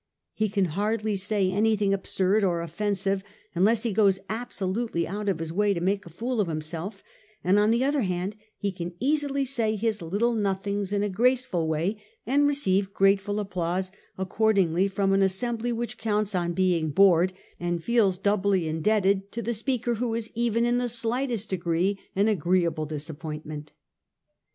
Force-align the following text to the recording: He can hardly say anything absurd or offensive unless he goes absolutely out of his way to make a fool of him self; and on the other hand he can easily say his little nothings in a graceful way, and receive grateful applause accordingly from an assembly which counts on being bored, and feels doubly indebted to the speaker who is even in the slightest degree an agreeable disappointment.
He 0.33 0.49
can 0.49 0.65
hardly 0.73 1.15
say 1.15 1.51
anything 1.51 1.93
absurd 1.93 2.43
or 2.43 2.61
offensive 2.61 3.23
unless 3.53 3.83
he 3.83 3.93
goes 3.93 4.17
absolutely 4.29 5.07
out 5.07 5.29
of 5.29 5.37
his 5.37 5.53
way 5.53 5.75
to 5.75 5.79
make 5.79 6.07
a 6.07 6.09
fool 6.09 6.41
of 6.41 6.49
him 6.49 6.59
self; 6.59 7.03
and 7.43 7.59
on 7.59 7.69
the 7.69 7.83
other 7.83 8.01
hand 8.01 8.35
he 8.57 8.71
can 8.71 8.95
easily 8.99 9.45
say 9.45 9.75
his 9.75 10.01
little 10.01 10.33
nothings 10.33 10.91
in 10.91 11.03
a 11.03 11.07
graceful 11.07 11.67
way, 11.67 12.01
and 12.25 12.47
receive 12.47 12.95
grateful 12.95 13.39
applause 13.39 13.91
accordingly 14.17 14.87
from 14.87 15.13
an 15.13 15.21
assembly 15.21 15.71
which 15.71 15.99
counts 15.99 16.33
on 16.33 16.53
being 16.53 16.89
bored, 16.89 17.31
and 17.59 17.83
feels 17.83 18.17
doubly 18.17 18.67
indebted 18.67 19.31
to 19.31 19.43
the 19.43 19.53
speaker 19.53 19.93
who 20.01 20.15
is 20.15 20.31
even 20.33 20.65
in 20.65 20.79
the 20.79 20.89
slightest 20.89 21.51
degree 21.51 21.99
an 22.15 22.27
agreeable 22.27 22.87
disappointment. 22.87 23.71